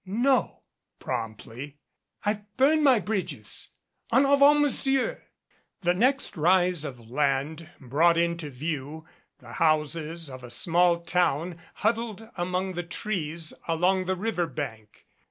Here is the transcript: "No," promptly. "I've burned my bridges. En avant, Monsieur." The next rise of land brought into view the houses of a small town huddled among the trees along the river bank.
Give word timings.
"No," 0.03 0.63
promptly. 0.97 1.77
"I've 2.25 2.57
burned 2.57 2.83
my 2.83 2.97
bridges. 2.97 3.67
En 4.11 4.25
avant, 4.25 4.59
Monsieur." 4.59 5.21
The 5.81 5.93
next 5.93 6.35
rise 6.35 6.83
of 6.83 7.07
land 7.11 7.69
brought 7.79 8.17
into 8.17 8.49
view 8.49 9.05
the 9.37 9.53
houses 9.53 10.27
of 10.27 10.43
a 10.43 10.49
small 10.49 11.01
town 11.01 11.59
huddled 11.75 12.27
among 12.35 12.73
the 12.73 12.81
trees 12.81 13.53
along 13.67 14.05
the 14.05 14.15
river 14.15 14.47
bank. 14.47 15.05